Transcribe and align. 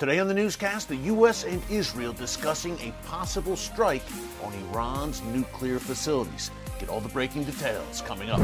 Today 0.00 0.18
on 0.18 0.28
the 0.28 0.32
newscast, 0.34 0.88
the 0.88 0.96
U.S. 0.96 1.44
and 1.44 1.62
Israel 1.68 2.14
discussing 2.14 2.78
a 2.80 2.90
possible 3.06 3.54
strike 3.54 4.00
on 4.42 4.50
Iran's 4.72 5.20
nuclear 5.24 5.78
facilities. 5.78 6.50
Get 6.78 6.88
all 6.88 7.00
the 7.00 7.10
breaking 7.10 7.44
details 7.44 8.00
coming 8.00 8.30
up. 8.30 8.40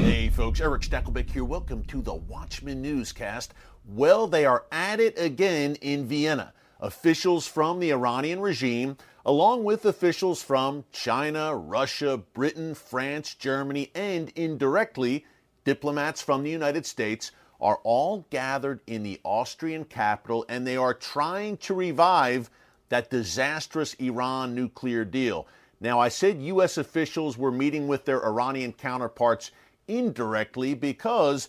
Hey, 0.00 0.30
folks, 0.30 0.62
Erick 0.62 0.80
Stakelbeck 0.80 1.28
here. 1.28 1.44
Welcome 1.44 1.84
to 1.88 2.00
the 2.00 2.14
Watchman 2.14 2.80
Newscast. 2.80 3.52
Well, 3.84 4.26
they 4.26 4.46
are 4.46 4.64
at 4.72 5.00
it 5.00 5.18
again 5.18 5.74
in 5.82 6.06
Vienna. 6.06 6.54
Officials 6.80 7.46
from 7.46 7.78
the 7.78 7.90
Iranian 7.90 8.40
regime 8.40 8.96
along 9.26 9.64
with 9.64 9.84
officials 9.84 10.40
from 10.40 10.84
China, 10.92 11.56
Russia, 11.56 12.16
Britain, 12.16 12.76
France, 12.76 13.34
Germany, 13.34 13.90
and 13.92 14.30
indirectly 14.36 15.26
diplomats 15.64 16.22
from 16.22 16.44
the 16.44 16.50
United 16.50 16.86
States 16.86 17.32
are 17.60 17.80
all 17.82 18.24
gathered 18.30 18.78
in 18.86 19.02
the 19.02 19.20
Austrian 19.24 19.84
capital 19.84 20.46
and 20.48 20.64
they 20.64 20.76
are 20.76 20.94
trying 20.94 21.56
to 21.56 21.74
revive 21.74 22.48
that 22.88 23.10
disastrous 23.10 23.94
Iran 23.94 24.54
nuclear 24.54 25.04
deal. 25.04 25.48
Now, 25.80 25.98
I 25.98 26.08
said 26.08 26.40
U.S. 26.42 26.78
officials 26.78 27.36
were 27.36 27.50
meeting 27.50 27.88
with 27.88 28.04
their 28.04 28.24
Iranian 28.24 28.72
counterparts 28.72 29.50
indirectly 29.88 30.72
because, 30.74 31.48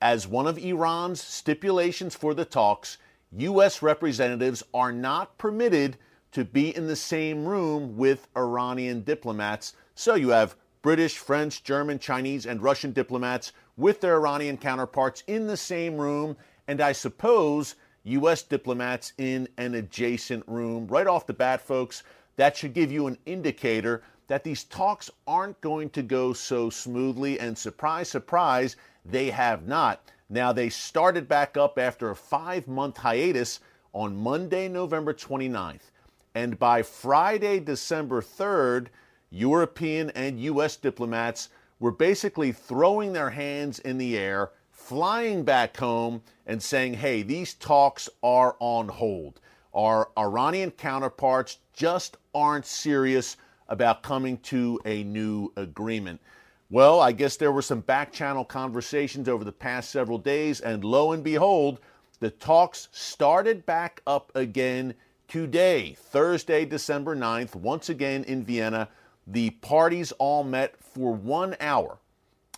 as 0.00 0.26
one 0.26 0.46
of 0.46 0.56
Iran's 0.56 1.20
stipulations 1.20 2.14
for 2.14 2.32
the 2.32 2.46
talks, 2.46 2.96
U.S. 3.36 3.82
representatives 3.82 4.62
are 4.72 4.92
not 4.92 5.36
permitted 5.36 5.98
to 6.32 6.44
be 6.44 6.74
in 6.74 6.86
the 6.86 6.96
same 6.96 7.44
room 7.44 7.96
with 7.96 8.26
Iranian 8.36 9.02
diplomats. 9.02 9.74
So 9.94 10.14
you 10.14 10.30
have 10.30 10.56
British, 10.82 11.18
French, 11.18 11.62
German, 11.62 11.98
Chinese, 11.98 12.46
and 12.46 12.62
Russian 12.62 12.92
diplomats 12.92 13.52
with 13.76 14.00
their 14.00 14.16
Iranian 14.16 14.56
counterparts 14.56 15.22
in 15.26 15.46
the 15.46 15.56
same 15.56 15.96
room, 15.96 16.36
and 16.66 16.80
I 16.80 16.92
suppose 16.92 17.76
U.S. 18.04 18.42
diplomats 18.42 19.12
in 19.18 19.48
an 19.58 19.74
adjacent 19.74 20.42
room. 20.48 20.88
Right 20.88 21.06
off 21.06 21.26
the 21.26 21.32
bat, 21.32 21.60
folks, 21.60 22.02
that 22.36 22.56
should 22.56 22.74
give 22.74 22.90
you 22.90 23.06
an 23.06 23.18
indicator 23.26 24.02
that 24.26 24.42
these 24.42 24.64
talks 24.64 25.10
aren't 25.26 25.60
going 25.60 25.90
to 25.90 26.02
go 26.02 26.32
so 26.32 26.68
smoothly, 26.70 27.38
and 27.38 27.56
surprise, 27.56 28.08
surprise, 28.08 28.76
they 29.04 29.30
have 29.30 29.66
not. 29.68 30.10
Now, 30.28 30.52
they 30.52 30.68
started 30.70 31.28
back 31.28 31.56
up 31.56 31.78
after 31.78 32.10
a 32.10 32.16
five 32.16 32.66
month 32.66 32.96
hiatus 32.96 33.60
on 33.92 34.16
Monday, 34.16 34.66
November 34.68 35.12
29th. 35.12 35.91
And 36.34 36.58
by 36.58 36.82
Friday, 36.82 37.60
December 37.60 38.22
3rd, 38.22 38.88
European 39.30 40.10
and 40.10 40.40
U.S. 40.40 40.76
diplomats 40.76 41.48
were 41.78 41.90
basically 41.90 42.52
throwing 42.52 43.12
their 43.12 43.30
hands 43.30 43.78
in 43.80 43.98
the 43.98 44.16
air, 44.16 44.50
flying 44.70 45.42
back 45.42 45.76
home, 45.76 46.22
and 46.46 46.62
saying, 46.62 46.94
hey, 46.94 47.22
these 47.22 47.54
talks 47.54 48.08
are 48.22 48.56
on 48.60 48.88
hold. 48.88 49.40
Our 49.74 50.10
Iranian 50.16 50.70
counterparts 50.70 51.58
just 51.72 52.18
aren't 52.34 52.66
serious 52.66 53.36
about 53.68 54.02
coming 54.02 54.38
to 54.38 54.80
a 54.84 55.02
new 55.04 55.52
agreement. 55.56 56.20
Well, 56.70 57.00
I 57.00 57.12
guess 57.12 57.36
there 57.36 57.52
were 57.52 57.62
some 57.62 57.80
back 57.80 58.12
channel 58.12 58.44
conversations 58.44 59.28
over 59.28 59.44
the 59.44 59.52
past 59.52 59.90
several 59.90 60.18
days, 60.18 60.60
and 60.60 60.84
lo 60.84 61.12
and 61.12 61.22
behold, 61.22 61.80
the 62.20 62.30
talks 62.30 62.88
started 62.92 63.66
back 63.66 64.00
up 64.06 64.30
again 64.34 64.94
Today, 65.32 65.96
Thursday, 65.98 66.66
December 66.66 67.16
9th, 67.16 67.54
once 67.54 67.88
again 67.88 68.22
in 68.24 68.44
Vienna, 68.44 68.90
the 69.26 69.48
parties 69.48 70.12
all 70.18 70.44
met 70.44 70.76
for 70.76 71.14
one 71.14 71.56
hour. 71.58 71.96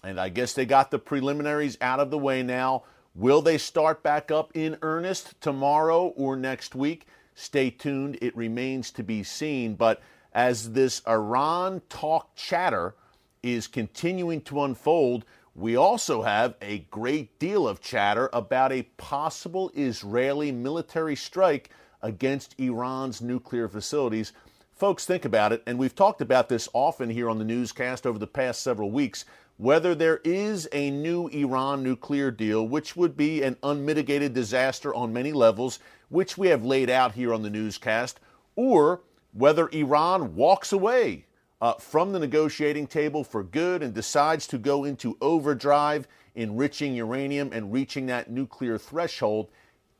And 0.02 0.18
I 0.18 0.28
guess 0.28 0.54
they 0.54 0.66
got 0.66 0.90
the 0.90 0.98
preliminaries 0.98 1.78
out 1.80 2.00
of 2.00 2.10
the 2.10 2.18
way 2.18 2.42
now. 2.42 2.82
Will 3.14 3.42
they 3.42 3.58
start 3.58 4.02
back 4.02 4.32
up 4.32 4.50
in 4.56 4.76
earnest 4.82 5.40
tomorrow 5.40 6.06
or 6.16 6.34
next 6.34 6.74
week? 6.74 7.06
Stay 7.36 7.70
tuned. 7.70 8.18
It 8.20 8.36
remains 8.36 8.90
to 8.90 9.04
be 9.04 9.22
seen. 9.22 9.76
But 9.76 10.02
as 10.32 10.72
this 10.72 11.00
Iran 11.06 11.80
talk 11.88 12.34
chatter 12.34 12.96
is 13.40 13.68
continuing 13.68 14.40
to 14.40 14.64
unfold, 14.64 15.24
we 15.54 15.76
also 15.76 16.22
have 16.22 16.56
a 16.60 16.78
great 16.90 17.38
deal 17.38 17.68
of 17.68 17.80
chatter 17.80 18.28
about 18.32 18.72
a 18.72 18.82
possible 18.96 19.70
Israeli 19.76 20.50
military 20.50 21.14
strike 21.14 21.70
against 22.04 22.54
Iran's 22.60 23.20
nuclear 23.20 23.66
facilities. 23.66 24.32
Folks, 24.74 25.06
think 25.06 25.24
about 25.24 25.52
it, 25.52 25.62
and 25.66 25.78
we've 25.78 25.94
talked 25.94 26.20
about 26.20 26.48
this 26.48 26.68
often 26.72 27.08
here 27.08 27.30
on 27.30 27.38
the 27.38 27.44
newscast 27.44 28.06
over 28.06 28.18
the 28.18 28.26
past 28.26 28.60
several 28.60 28.90
weeks. 28.90 29.24
Whether 29.56 29.94
there 29.94 30.20
is 30.24 30.68
a 30.72 30.90
new 30.90 31.28
Iran 31.28 31.82
nuclear 31.82 32.30
deal, 32.30 32.66
which 32.66 32.94
would 32.94 33.16
be 33.16 33.42
an 33.42 33.56
unmitigated 33.62 34.34
disaster 34.34 34.94
on 34.94 35.12
many 35.12 35.32
levels, 35.32 35.78
which 36.08 36.36
we 36.36 36.48
have 36.48 36.64
laid 36.64 36.90
out 36.90 37.12
here 37.12 37.32
on 37.32 37.42
the 37.42 37.50
newscast, 37.50 38.20
or 38.56 39.00
whether 39.32 39.68
Iran 39.70 40.34
walks 40.34 40.72
away 40.72 41.26
uh, 41.60 41.74
from 41.74 42.12
the 42.12 42.18
negotiating 42.18 42.86
table 42.86 43.24
for 43.24 43.42
good 43.42 43.82
and 43.82 43.94
decides 43.94 44.46
to 44.48 44.58
go 44.58 44.84
into 44.84 45.16
overdrive, 45.20 46.06
enriching 46.34 46.94
uranium 46.94 47.50
and 47.52 47.72
reaching 47.72 48.06
that 48.06 48.30
nuclear 48.30 48.76
threshold. 48.76 49.48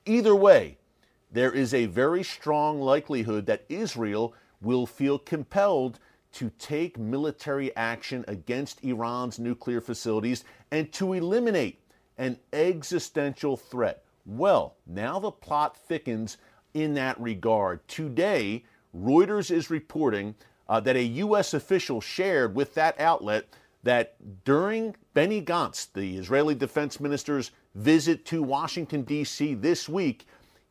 Either 0.05 0.35
way, 0.35 0.77
there 1.35 1.53
is 1.53 1.75
a 1.75 1.87
very 1.87 2.23
strong 2.23 2.81
likelihood 2.81 3.45
that 3.47 3.65
Israel 3.69 4.35
will 4.63 4.87
feel 4.87 5.19
compelled 5.19 5.99
to 6.33 6.51
take 6.61 6.97
military 6.97 7.75
action 7.77 8.25
against 8.29 8.83
Iran's 8.85 9.41
nuclear 9.41 9.81
facilities 9.81 10.45
and 10.71 10.93
to 10.93 11.13
eliminate 11.13 11.81
an 12.19 12.39
existential 12.53 13.57
threat. 13.57 14.05
Well, 14.25 14.77
now 14.87 15.19
the 15.19 15.33
plot 15.33 15.77
thickens 15.77 16.37
in 16.73 16.95
that 16.95 17.21
regard. 17.21 17.87
Today, 17.89 18.65
Reuters 18.97 19.51
is 19.51 19.71
reporting 19.71 20.37
uh, 20.69 20.79
that 20.81 20.95
a 20.95 21.03
U.S. 21.03 21.53
official 21.53 22.01
shared 22.01 22.55
with 22.55 22.75
that 22.75 22.99
outlet 23.01 23.47
that 23.83 24.15
during 24.45 24.95
Benny 25.15 25.43
Gantz, 25.43 25.93
the 25.93 26.17
Israeli 26.17 26.55
defense 26.55 27.01
minister's 27.01 27.51
visit 27.75 28.25
to 28.27 28.43
Washington, 28.43 29.03
D.C. 29.03 29.55
this 29.55 29.89
week, 29.89 30.27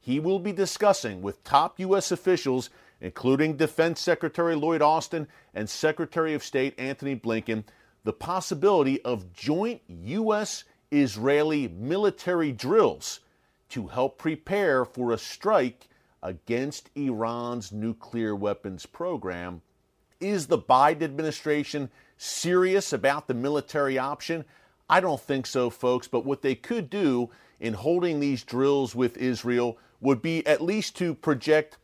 he 0.06 0.20
will 0.20 0.40
be 0.40 0.52
discussing 0.52 1.22
with 1.22 1.46
top 1.46 1.80
U.S. 1.80 2.12
officials, 2.12 2.70
including 3.00 3.56
Defense 3.56 4.02
Secretary 4.02 4.54
Lloyd 4.54 4.82
Austin 4.82 5.30
and 5.54 5.70
Secretary 5.70 6.34
of 6.34 6.44
State 6.44 6.78
Antony 6.78 7.16
Blinken, 7.16 7.64
the 8.04 8.12
possibility 8.12 9.02
of 9.04 9.32
joint 9.32 9.80
U.S. 9.88 10.66
Israeli 10.92 11.70
military 11.70 12.52
drills 12.52 13.22
to 13.70 13.88
help 13.88 14.18
prepare 14.18 14.84
for 14.84 15.14
a 15.14 15.18
strike 15.18 15.88
against 16.22 16.90
Iran's 16.96 17.72
nuclear 17.72 18.36
weapons 18.36 18.86
program. 18.86 19.62
Is 20.20 20.48
the 20.48 20.60
Biden 20.60 21.04
administration 21.04 21.90
serious 22.18 22.92
about 22.92 23.30
the 23.30 23.34
military 23.34 23.98
option? 23.98 24.44
I 24.90 25.00
don't 25.00 25.22
think 25.22 25.46
so, 25.46 25.70
folks, 25.70 26.10
but 26.10 26.26
what 26.26 26.42
they 26.42 26.56
could 26.56 26.90
do 26.90 27.30
in 27.62 27.74
holding 27.74 28.20
these 28.20 28.44
drills 28.44 28.94
with 28.94 29.16
Israel 29.16 29.78
would 30.04 30.22
be 30.22 30.46
at 30.46 30.62
least 30.62 30.96
to 30.98 31.16
project 31.16 31.78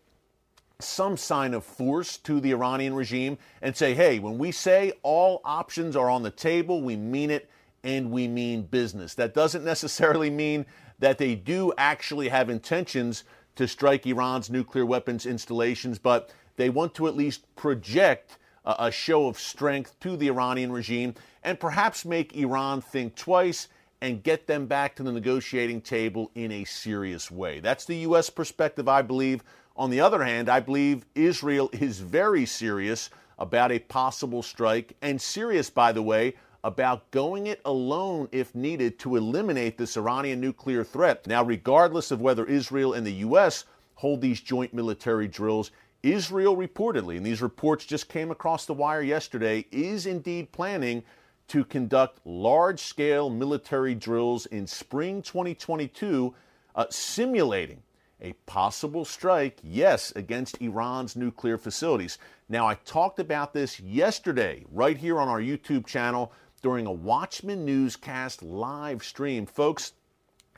some 0.79 1.17
sign 1.17 1.53
of 1.53 1.63
force 1.63 2.17
to 2.17 2.39
the 2.39 2.51
Iranian 2.51 2.93
regime 2.93 3.37
and 3.61 3.75
say, 3.75 3.93
hey, 3.93 4.19
when 4.19 4.37
we 4.37 4.51
say 4.51 4.93
all 5.03 5.41
options 5.43 5.95
are 5.95 6.09
on 6.09 6.23
the 6.23 6.31
table, 6.31 6.81
we 6.81 6.95
mean 6.95 7.31
it 7.31 7.49
and 7.83 8.11
we 8.11 8.27
mean 8.27 8.61
business. 8.63 9.15
That 9.15 9.33
doesn't 9.33 9.63
necessarily 9.63 10.29
mean 10.29 10.65
that 10.99 11.17
they 11.17 11.35
do 11.35 11.73
actually 11.77 12.27
have 12.29 12.49
intentions 12.49 13.23
to 13.55 13.67
strike 13.67 14.05
Iran's 14.05 14.49
nuclear 14.49 14.85
weapons 14.85 15.25
installations, 15.25 15.97
but 15.97 16.29
they 16.57 16.69
want 16.69 16.93
to 16.95 17.07
at 17.07 17.15
least 17.15 17.53
project 17.55 18.37
a 18.65 18.91
show 18.91 19.27
of 19.27 19.39
strength 19.39 19.97
to 20.01 20.15
the 20.15 20.27
Iranian 20.27 20.71
regime 20.71 21.15
and 21.43 21.59
perhaps 21.59 22.05
make 22.05 22.35
Iran 22.35 22.81
think 22.81 23.15
twice 23.15 23.69
and 24.01 24.23
get 24.23 24.47
them 24.47 24.65
back 24.65 24.95
to 24.95 25.03
the 25.03 25.11
negotiating 25.11 25.81
table 25.81 26.31
in 26.35 26.51
a 26.51 26.63
serious 26.63 27.29
way. 27.29 27.59
That's 27.59 27.85
the 27.85 27.97
U.S. 27.97 28.29
perspective, 28.29 28.87
I 28.87 29.01
believe. 29.01 29.43
On 29.75 29.89
the 29.89 30.01
other 30.01 30.23
hand, 30.23 30.49
I 30.49 30.59
believe 30.59 31.05
Israel 31.15 31.69
is 31.73 31.99
very 31.99 32.45
serious 32.45 33.09
about 33.37 33.71
a 33.71 33.79
possible 33.79 34.43
strike, 34.43 34.95
and 35.01 35.21
serious, 35.21 35.69
by 35.69 35.91
the 35.91 36.01
way, 36.01 36.35
about 36.63 37.09
going 37.11 37.47
it 37.47 37.61
alone 37.63 38.27
if 38.31 38.53
needed 38.53 38.99
to 38.99 39.15
eliminate 39.15 39.77
this 39.77 39.95
Iranian 39.95 40.41
nuclear 40.41 40.83
threat. 40.83 41.25
Now, 41.25 41.43
regardless 41.43 42.11
of 42.11 42.19
whether 42.19 42.45
Israel 42.45 42.93
and 42.93 43.07
the 43.07 43.13
U.S. 43.13 43.63
hold 43.95 44.19
these 44.19 44.41
joint 44.41 44.73
military 44.73 45.27
drills, 45.27 45.71
Israel 46.03 46.55
reportedly, 46.55 47.17
and 47.17 47.25
these 47.25 47.41
reports 47.41 47.85
just 47.85 48.09
came 48.09 48.31
across 48.31 48.65
the 48.65 48.73
wire 48.73 49.01
yesterday, 49.01 49.65
is 49.71 50.05
indeed 50.05 50.51
planning 50.51 51.03
to 51.49 51.65
conduct 51.65 52.19
large 52.25 52.79
scale 52.79 53.29
military 53.29 53.95
drills 53.95 54.45
in 54.47 54.65
spring 54.67 55.21
2022, 55.21 56.33
uh, 56.75 56.85
simulating 56.89 57.81
a 58.21 58.33
possible 58.45 59.05
strike, 59.05 59.57
yes, 59.63 60.11
against 60.15 60.61
Iran's 60.61 61.15
nuclear 61.15 61.57
facilities. 61.57 62.17
Now, 62.49 62.67
I 62.67 62.75
talked 62.75 63.19
about 63.19 63.53
this 63.53 63.79
yesterday 63.79 64.65
right 64.71 64.97
here 64.97 65.19
on 65.19 65.27
our 65.27 65.41
YouTube 65.41 65.85
channel. 65.85 66.31
during 66.61 66.85
a 66.85 66.91
Watchman 66.91 67.63
Newscast 67.63 68.43
live 68.43 69.01
stream. 69.01 69.45
Folks, 69.45 69.93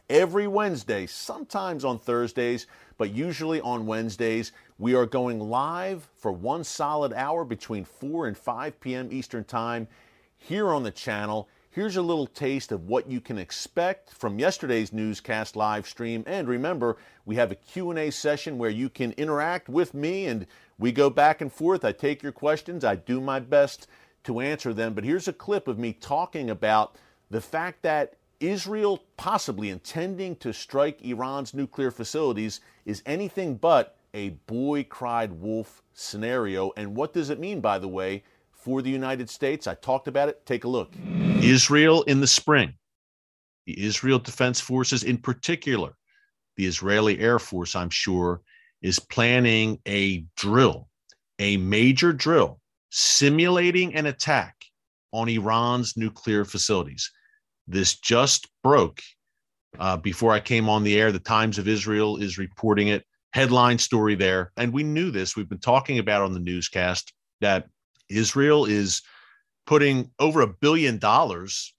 every 0.09 0.47
Wednesday, 0.47 1.05
sometimes 1.05 1.85
on 1.85 1.99
Thursdays, 1.99 2.65
but 2.97 3.11
usually 3.11 3.61
on 3.61 3.85
Wednesdays, 3.85 4.51
we 4.79 4.95
are 4.95 5.05
going 5.05 5.39
live 5.39 6.09
for 6.17 6.31
one 6.31 6.63
solid 6.63 7.13
hour 7.13 7.45
between 7.45 7.85
4 7.85 8.25
and 8.25 8.35
5 8.35 8.79
p.m. 8.79 9.09
Eastern 9.11 9.43
Time 9.43 9.87
here 10.41 10.69
on 10.69 10.81
the 10.81 10.91
channel. 10.91 11.47
Here's 11.69 11.95
a 11.95 12.01
little 12.01 12.25
taste 12.25 12.71
of 12.71 12.87
what 12.87 13.09
you 13.09 13.21
can 13.21 13.37
expect 13.37 14.09
from 14.09 14.39
yesterday's 14.39 14.91
newscast 14.91 15.55
live 15.55 15.87
stream. 15.87 16.23
And 16.25 16.47
remember, 16.47 16.97
we 17.25 17.35
have 17.35 17.51
a 17.51 17.55
Q&A 17.55 18.09
session 18.09 18.57
where 18.57 18.71
you 18.71 18.89
can 18.89 19.11
interact 19.13 19.69
with 19.69 19.93
me 19.93 20.25
and 20.25 20.47
we 20.79 20.91
go 20.91 21.11
back 21.11 21.41
and 21.41 21.53
forth. 21.53 21.85
I 21.85 21.91
take 21.91 22.23
your 22.23 22.31
questions. 22.31 22.83
I 22.83 22.95
do 22.95 23.21
my 23.21 23.39
best 23.39 23.87
to 24.23 24.39
answer 24.39 24.73
them. 24.73 24.95
But 24.95 25.03
here's 25.03 25.27
a 25.27 25.33
clip 25.33 25.67
of 25.67 25.77
me 25.77 25.93
talking 25.93 26.49
about 26.49 26.95
the 27.29 27.39
fact 27.39 27.83
that 27.83 28.15
Israel 28.39 29.03
possibly 29.17 29.69
intending 29.69 30.35
to 30.37 30.51
strike 30.51 31.05
Iran's 31.05 31.53
nuclear 31.53 31.91
facilities 31.91 32.61
is 32.83 33.03
anything 33.05 33.55
but 33.55 33.95
a 34.13 34.29
boy 34.47 34.83
cried 34.83 35.33
wolf 35.33 35.83
scenario. 35.93 36.71
And 36.75 36.95
what 36.95 37.13
does 37.13 37.29
it 37.29 37.39
mean, 37.39 37.61
by 37.61 37.77
the 37.77 37.87
way, 37.87 38.23
for 38.61 38.81
the 38.81 38.89
United 38.89 39.29
States. 39.29 39.67
I 39.67 39.75
talked 39.75 40.07
about 40.07 40.29
it. 40.29 40.45
Take 40.45 40.63
a 40.63 40.67
look. 40.69 40.93
Israel 41.41 42.03
in 42.03 42.21
the 42.21 42.27
spring, 42.27 42.73
the 43.65 43.83
Israel 43.83 44.19
Defense 44.19 44.59
Forces 44.59 45.03
in 45.03 45.17
particular, 45.17 45.93
the 46.57 46.65
Israeli 46.65 47.19
Air 47.19 47.39
Force, 47.39 47.75
I'm 47.75 47.89
sure, 47.89 48.41
is 48.81 48.99
planning 48.99 49.79
a 49.87 50.25
drill, 50.35 50.87
a 51.39 51.57
major 51.57 52.13
drill, 52.13 52.59
simulating 52.89 53.95
an 53.95 54.05
attack 54.05 54.55
on 55.11 55.29
Iran's 55.29 55.97
nuclear 55.97 56.45
facilities. 56.45 57.11
This 57.67 57.95
just 57.99 58.47
broke 58.63 59.01
uh, 59.79 59.97
before 59.97 60.31
I 60.31 60.39
came 60.39 60.69
on 60.69 60.83
the 60.83 60.99
air. 60.99 61.11
The 61.11 61.19
Times 61.19 61.57
of 61.57 61.67
Israel 61.67 62.17
is 62.17 62.37
reporting 62.37 62.89
it. 62.89 63.05
Headline 63.33 63.77
story 63.77 64.15
there. 64.15 64.51
And 64.57 64.73
we 64.73 64.83
knew 64.83 65.09
this. 65.09 65.35
We've 65.35 65.47
been 65.47 65.59
talking 65.59 65.99
about 65.99 66.21
on 66.21 66.33
the 66.33 66.39
newscast 66.39 67.13
that 67.39 67.67
Israel 68.11 68.65
is 68.65 69.01
putting 69.65 70.11
over 70.19 70.41
a 70.41 70.47
billion 70.47 70.97
dollars 70.97 71.73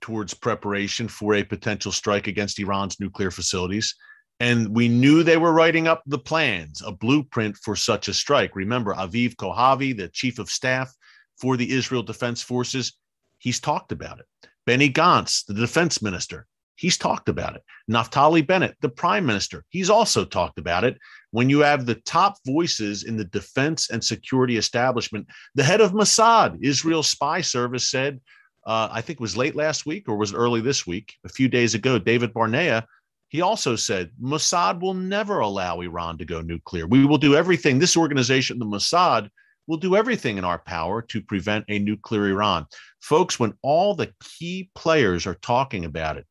towards 0.00 0.34
preparation 0.34 1.08
for 1.08 1.34
a 1.34 1.44
potential 1.44 1.92
strike 1.92 2.26
against 2.26 2.58
Iran's 2.58 3.00
nuclear 3.00 3.30
facilities. 3.30 3.94
And 4.40 4.74
we 4.74 4.88
knew 4.88 5.22
they 5.22 5.36
were 5.36 5.52
writing 5.52 5.88
up 5.88 6.02
the 6.06 6.18
plans, 6.18 6.82
a 6.86 6.92
blueprint 6.92 7.56
for 7.56 7.74
such 7.74 8.08
a 8.08 8.14
strike. 8.14 8.54
Remember, 8.54 8.94
Aviv 8.94 9.34
Kohavi, 9.34 9.96
the 9.96 10.08
chief 10.08 10.38
of 10.38 10.48
staff 10.48 10.92
for 11.36 11.56
the 11.56 11.72
Israel 11.72 12.02
Defense 12.02 12.42
Forces, 12.42 12.92
he's 13.38 13.60
talked 13.60 13.90
about 13.90 14.20
it. 14.20 14.26
Benny 14.64 14.90
Gantz, 14.92 15.44
the 15.46 15.54
defense 15.54 16.00
minister, 16.02 16.46
he's 16.78 16.96
talked 16.96 17.28
about 17.28 17.56
it. 17.56 17.62
Naftali 17.90 18.46
Bennett, 18.46 18.76
the 18.80 18.88
prime 18.88 19.26
minister, 19.26 19.64
he's 19.68 19.90
also 19.90 20.24
talked 20.24 20.58
about 20.58 20.84
it. 20.84 20.96
When 21.32 21.50
you 21.50 21.58
have 21.60 21.84
the 21.84 21.96
top 21.96 22.36
voices 22.46 23.04
in 23.04 23.16
the 23.16 23.24
defense 23.24 23.90
and 23.90 24.02
security 24.02 24.56
establishment, 24.56 25.26
the 25.54 25.64
head 25.64 25.80
of 25.80 25.92
Mossad, 25.92 26.58
Israel's 26.62 27.08
spy 27.08 27.42
service, 27.42 27.90
said, 27.90 28.20
uh, 28.64 28.88
I 28.90 29.00
think 29.00 29.18
it 29.18 29.22
was 29.22 29.36
late 29.36 29.56
last 29.56 29.86
week 29.86 30.08
or 30.08 30.16
was 30.16 30.32
early 30.32 30.60
this 30.60 30.86
week, 30.86 31.14
a 31.24 31.28
few 31.28 31.48
days 31.48 31.74
ago, 31.74 31.98
David 31.98 32.32
Barnea, 32.32 32.86
he 33.28 33.42
also 33.42 33.76
said 33.76 34.10
Mossad 34.22 34.80
will 34.80 34.94
never 34.94 35.40
allow 35.40 35.80
Iran 35.80 36.16
to 36.18 36.24
go 36.24 36.40
nuclear. 36.40 36.86
We 36.86 37.04
will 37.04 37.18
do 37.18 37.34
everything, 37.34 37.78
this 37.78 37.96
organization, 37.96 38.58
the 38.58 38.64
Mossad, 38.64 39.28
will 39.66 39.76
do 39.76 39.96
everything 39.96 40.38
in 40.38 40.44
our 40.44 40.58
power 40.58 41.02
to 41.02 41.20
prevent 41.20 41.64
a 41.68 41.78
nuclear 41.78 42.28
Iran. 42.28 42.66
Folks, 43.00 43.38
when 43.38 43.52
all 43.62 43.94
the 43.94 44.12
key 44.38 44.70
players 44.74 45.26
are 45.26 45.34
talking 45.34 45.84
about 45.84 46.16
it, 46.16 46.26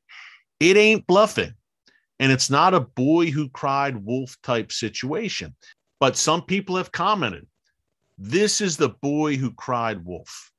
it 0.59 0.77
ain't 0.77 1.07
bluffing. 1.07 1.53
And 2.19 2.31
it's 2.31 2.49
not 2.49 2.73
a 2.73 2.79
boy 2.79 3.27
who 3.29 3.49
cried 3.49 4.03
wolf 4.03 4.37
type 4.41 4.71
situation. 4.71 5.55
But 5.99 6.17
some 6.17 6.43
people 6.43 6.75
have 6.77 6.91
commented 6.91 7.47
this 8.17 8.61
is 8.61 8.77
the 8.77 8.89
boy 8.89 9.37
who 9.37 9.51
cried 9.51 10.03
wolf. 10.03 10.51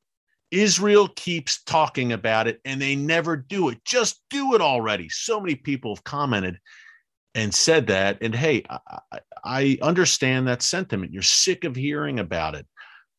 Israel 0.51 1.09
keeps 1.09 1.63
talking 1.65 2.13
about 2.13 2.47
it 2.47 2.61
and 2.65 2.81
they 2.81 2.95
never 2.97 3.37
do 3.37 3.69
it. 3.69 3.85
Just 3.85 4.23
do 4.31 4.55
it 4.55 4.61
already. 4.61 5.09
So 5.09 5.41
many 5.41 5.57
people 5.57 5.95
have 5.95 6.05
commented 6.05 6.59
and 7.35 7.53
said 7.53 7.89
that. 7.89 8.19
And 8.23 8.35
hey, 8.35 8.65
I, 8.71 9.19
I, 9.45 9.79
understand 9.83 10.49
that 10.49 10.63
sentiment. 10.63 11.13
You're 11.13 11.23
sick 11.23 11.65
of 11.65 11.77
hearing 11.77 12.19
about 12.21 12.55
it. 12.55 12.67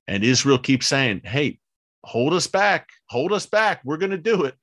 And 0.08 0.24
Israel 0.24 0.58
keeps 0.58 0.88
saying, 0.88 1.22
hey, 1.24 1.60
hold 2.04 2.34
us 2.34 2.48
back, 2.48 2.90
hold 3.10 3.32
us 3.32 3.46
back. 3.46 3.82
We're 3.84 3.98
going 3.98 4.12
to 4.12 4.18
do 4.18 4.46
it 4.46 4.56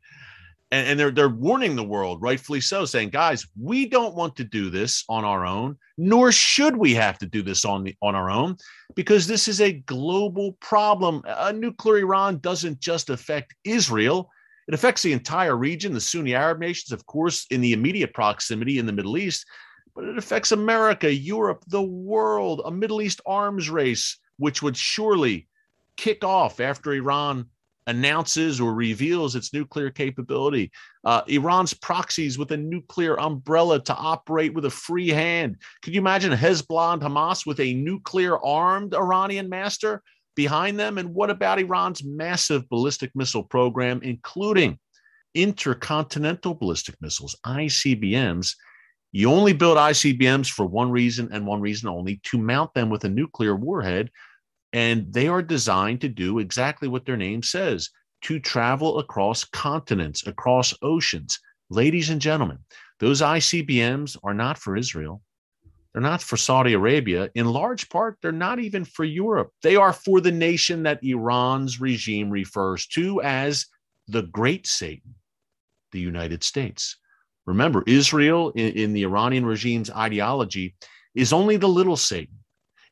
and, 0.70 0.88
and, 0.88 1.00
they're 1.00 1.10
they're 1.10 1.28
warning 1.28 1.76
the 1.76 1.84
world, 1.84 2.20
rightfully 2.20 2.60
so, 2.60 2.84
saying, 2.84 3.10
guys, 3.10 3.46
we 3.60 3.86
don't 3.86 4.14
want 4.14 4.36
to 4.36 4.44
do 4.44 4.70
this 4.70 5.04
on 5.08 5.24
our 5.24 5.46
own, 5.46 5.76
nor 5.96 6.32
should 6.32 6.76
we 6.76 6.94
have 6.94 7.18
to 7.18 7.26
do 7.26 7.42
this 7.42 7.64
on 7.64 7.84
the 7.84 7.94
on 8.02 8.14
our 8.14 8.30
own, 8.30 8.56
because 8.94 9.26
this 9.26 9.48
is 9.48 9.60
a 9.60 9.72
global 9.72 10.52
problem. 10.60 11.22
A 11.26 11.52
nuclear 11.52 11.98
Iran 11.98 12.38
doesn't 12.38 12.80
just 12.80 13.10
affect 13.10 13.54
Israel. 13.64 14.30
It 14.68 14.74
affects 14.74 15.02
the 15.02 15.12
entire 15.12 15.56
region, 15.56 15.92
the 15.92 16.00
Sunni 16.00 16.34
Arab 16.34 16.58
nations, 16.58 16.90
of 16.90 17.06
course, 17.06 17.46
in 17.50 17.60
the 17.60 17.72
immediate 17.72 18.12
proximity 18.12 18.78
in 18.78 18.86
the 18.86 18.92
Middle 18.92 19.16
East, 19.16 19.46
but 19.94 20.04
it 20.04 20.18
affects 20.18 20.50
America, 20.50 21.12
Europe, 21.12 21.62
the 21.68 21.82
world, 21.82 22.62
a 22.64 22.70
Middle 22.70 23.00
East 23.00 23.20
arms 23.24 23.70
race, 23.70 24.18
which 24.38 24.62
would 24.62 24.76
surely 24.76 25.48
kick 25.96 26.24
off 26.24 26.58
after 26.60 26.92
Iran 26.92 27.46
announces 27.86 28.60
or 28.60 28.74
reveals 28.74 29.36
its 29.36 29.52
nuclear 29.52 29.90
capability. 29.90 30.70
Uh, 31.04 31.22
Iran's 31.28 31.72
proxies 31.72 32.38
with 32.38 32.50
a 32.52 32.56
nuclear 32.56 33.18
umbrella 33.20 33.82
to 33.84 33.94
operate 33.94 34.54
with 34.54 34.64
a 34.64 34.70
free 34.70 35.08
hand. 35.08 35.56
Could 35.82 35.94
you 35.94 36.00
imagine 36.00 36.32
Hezbollah 36.32 36.94
and 36.94 37.02
Hamas 37.02 37.46
with 37.46 37.60
a 37.60 37.74
nuclear 37.74 38.38
armed 38.44 38.94
Iranian 38.94 39.48
master 39.48 40.02
behind 40.34 40.78
them? 40.78 40.98
And 40.98 41.14
what 41.14 41.30
about 41.30 41.60
Iran's 41.60 42.04
massive 42.04 42.68
ballistic 42.68 43.10
missile 43.14 43.44
program, 43.44 44.00
including 44.02 44.78
intercontinental 45.34 46.54
ballistic 46.54 46.96
missiles, 47.00 47.36
ICBMs? 47.46 48.54
You 49.12 49.30
only 49.30 49.52
build 49.52 49.78
ICBMs 49.78 50.50
for 50.50 50.66
one 50.66 50.90
reason 50.90 51.28
and 51.32 51.46
one 51.46 51.60
reason 51.60 51.88
only 51.88 52.20
to 52.24 52.38
mount 52.38 52.74
them 52.74 52.90
with 52.90 53.04
a 53.04 53.08
nuclear 53.08 53.54
warhead 53.54 54.10
and 54.76 55.10
they 55.10 55.26
are 55.26 55.40
designed 55.40 56.02
to 56.02 56.08
do 56.08 56.38
exactly 56.38 56.86
what 56.86 57.06
their 57.06 57.16
name 57.16 57.42
says 57.42 57.88
to 58.20 58.38
travel 58.38 58.98
across 58.98 59.42
continents, 59.42 60.26
across 60.26 60.74
oceans. 60.82 61.38
Ladies 61.70 62.10
and 62.10 62.20
gentlemen, 62.20 62.58
those 63.00 63.22
ICBMs 63.22 64.18
are 64.22 64.34
not 64.34 64.58
for 64.58 64.76
Israel. 64.76 65.22
They're 65.92 66.02
not 66.02 66.20
for 66.20 66.36
Saudi 66.36 66.74
Arabia. 66.74 67.30
In 67.34 67.46
large 67.46 67.88
part, 67.88 68.18
they're 68.20 68.32
not 68.32 68.58
even 68.58 68.84
for 68.84 69.04
Europe. 69.04 69.50
They 69.62 69.76
are 69.76 69.94
for 69.94 70.20
the 70.20 70.30
nation 70.30 70.82
that 70.82 71.02
Iran's 71.02 71.80
regime 71.80 72.28
refers 72.28 72.86
to 72.88 73.22
as 73.22 73.64
the 74.08 74.24
Great 74.24 74.66
Satan, 74.66 75.14
the 75.92 76.00
United 76.00 76.44
States. 76.44 76.98
Remember, 77.46 77.82
Israel, 77.86 78.50
in, 78.50 78.72
in 78.74 78.92
the 78.92 79.04
Iranian 79.04 79.46
regime's 79.46 79.90
ideology, 79.90 80.74
is 81.14 81.32
only 81.32 81.56
the 81.56 81.66
little 81.66 81.96
Satan. 81.96 82.36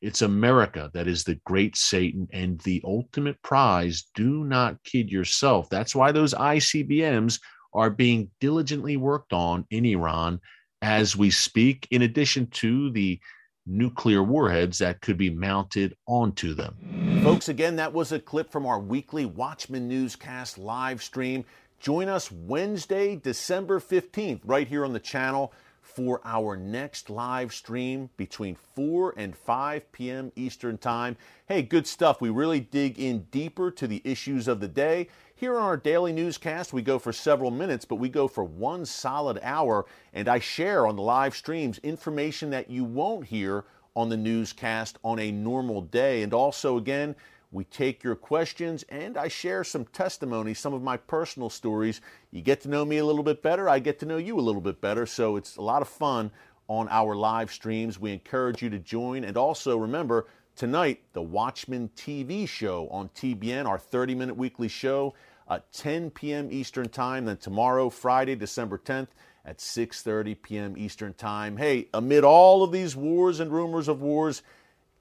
It's 0.05 0.21
America 0.21 0.91
that 0.93 1.09
is 1.09 1.25
the 1.25 1.41
great 1.47 1.79
Satan 1.79 2.29
and 2.31 2.61
the 2.61 2.83
ultimate 2.85 3.41
prize. 3.41 4.05
Do 4.15 4.45
not 4.45 4.85
kid 4.85 5.11
yourself. 5.11 5.71
That's 5.71 5.95
why 5.95 6.13
those 6.13 6.35
ICBMs 6.35 7.41
are 7.73 7.89
being 7.89 8.31
diligently 8.39 8.99
worked 8.99 9.33
on 9.33 9.65
in 9.71 9.87
Iran 9.87 10.41
as 10.83 11.17
we 11.17 11.31
speak, 11.31 11.89
in 11.91 12.03
addition 12.03 12.49
to 12.49 12.91
the 12.91 13.19
nuclear 13.65 14.23
warheads 14.23 14.77
that 14.77 15.01
could 15.01 15.17
be 15.17 15.31
mounted 15.31 15.97
onto 16.07 16.53
them. 16.53 17.21
Folks, 17.25 17.49
again, 17.49 17.77
that 17.77 17.95
was 17.95 18.13
a 18.13 18.21
clip 18.21 18.53
from 18.53 18.67
our 18.67 18.79
weekly 18.79 19.25
Watchman 19.25 19.89
Newscast 19.89 20.59
live 20.59 21.03
stream. 21.03 21.47
Join 21.81 22.11
us 22.11 22.31
Wednesday, 22.31 23.17
December 23.17 23.81
15th, 23.81 24.43
right 24.45 24.69
here 24.69 24.85
on 24.85 24.93
the 24.93 25.01
channel 25.01 25.55
for 25.85 26.21
our 26.25 26.57
next 26.57 27.11
live 27.11 27.53
stream 27.53 28.09
between 28.17 28.57
4 28.75 29.15
and 29.17 29.37
5 29.37 29.93
p.m. 29.93 30.33
Eastern 30.35 30.79
Time. 30.79 31.17
Hey, 31.47 31.63
good 31.63 31.87
stuff. 31.87 32.21
We 32.21 32.31
really 32.31 32.59
dig 32.59 32.99
in 32.99 33.27
deeper 33.31 33.71
to 33.71 33.87
the 33.87 34.01
issues 34.03 34.49
of 34.49 34.61
the 34.61 34.67
day. 34.67 35.09
Here 35.37 35.57
on 35.57 35.63
our 35.63 35.77
daily 35.77 36.13
newscast, 36.13 36.73
we 36.73 36.81
go 36.81 36.99
for 36.99 37.13
several 37.13 37.51
minutes, 37.51 37.85
but 37.85 37.97
we 37.97 38.09
go 38.09 38.27
for 38.27 38.43
one 38.43 38.87
solid 38.87 39.39
hour, 39.43 39.85
and 40.15 40.27
I 40.27 40.39
share 40.39 40.87
on 40.87 40.97
the 40.97 41.03
live 41.03 41.37
streams 41.37 41.79
information 41.79 42.51
that 42.51 42.71
you 42.71 42.83
won't 42.83 43.27
hear 43.27 43.65
on 43.95 44.09
the 44.09 44.17
newscast 44.17 44.99
on 45.05 45.19
a 45.19 45.31
normal 45.31 45.83
day. 45.83 46.23
And 46.23 46.33
also, 46.33 46.79
again, 46.79 47.15
we 47.55 47.65
take 47.65 48.03
your 48.03 48.17
questions 48.17 48.85
and 48.89 49.17
I 49.17 49.29
share 49.29 49.63
some 49.63 49.85
testimony, 49.87 50.55
some 50.55 50.75
of 50.75 50.83
my 50.83 50.97
personal 50.97 51.49
stories. 51.49 52.01
You 52.33 52.43
get 52.43 52.61
to 52.63 52.69
know 52.69 52.85
me 52.85 52.99
a 52.99 53.05
little 53.05 53.23
bit 53.23 53.43
better, 53.43 53.69
I 53.69 53.79
get 53.79 54.01
to 54.01 54.07
know 54.07 54.17
you 54.17 54.39
a 54.39 54.43
little 54.43 54.61
bit 54.61 54.81
better. 54.81 55.07
So 55.07 55.37
it's 55.37 55.57
a 55.57 55.63
lot 55.63 55.81
of 55.81 55.89
fun 55.89 56.33
on 56.67 56.89
our 56.91 57.15
live 57.15 57.53
streams. 57.53 57.99
We 58.01 58.13
encourage 58.13 58.61
you 58.61 58.71
to 58.71 58.79
join. 58.81 59.23
And 59.23 59.37
also 59.37 59.79
remember, 59.79 60.27
tonight, 60.57 61.01
the 61.13 61.23
Watchman 61.23 61.91
TV 61.97 62.49
show 62.49 62.89
on 62.89 63.09
TBN, 63.11 63.67
our 63.67 63.79
30 63.79 64.17
minute 64.17 64.37
weekly 64.37 64.69
show. 64.69 65.15
at 65.49 65.73
10 65.73 66.11
p.m. 66.11 66.49
Eastern 66.51 66.89
Time. 66.89 67.27
Then 67.27 67.37
tomorrow, 67.37 67.89
Friday, 67.89 68.35
December 68.35 68.79
10th, 68.79 69.09
at 69.45 69.59
6:30 69.59 70.43
p.m. 70.43 70.75
Eastern 70.77 71.15
Time. 71.15 71.59
Hey, 71.59 71.89
amid 71.93 72.25
all 72.25 72.65
of 72.65 72.73
these 72.73 72.97
wars 72.97 73.41
and 73.41 73.53
rumors 73.53 73.89
of 73.89 74.01
wars, 74.01 74.43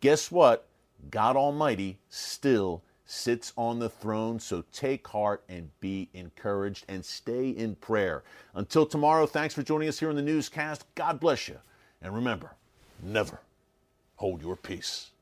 guess 0.01 0.29
what? 0.29 0.67
God 1.12 1.36
Almighty 1.36 2.00
still 2.10 2.83
sits 3.05 3.53
on 3.57 3.79
the 3.79 3.89
throne. 3.89 4.39
So 4.39 4.63
take 4.72 5.07
heart 5.07 5.43
and 5.50 5.69
be 5.79 6.10
encouraged 6.13 6.86
and 6.88 7.03
stay 7.03 7.50
in 7.50 7.75
prayer. 7.75 8.24
Until 8.55 8.86
tomorrow, 8.86 9.25
thanks 9.25 9.53
for 9.53 9.63
joining 9.63 9.89
us 9.89 10.00
here 10.00 10.10
on 10.10 10.15
the 10.15 10.22
newscast. 10.22 10.86
God 10.95 11.19
bless 11.19 11.48
you. 11.48 11.57
And 12.01 12.13
remember, 12.13 12.51
never 13.01 13.39
hold 14.15 14.41
your 14.41 14.55
peace. 14.55 15.12